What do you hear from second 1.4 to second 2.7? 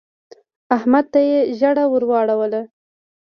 ژیړه ور واړولې ده.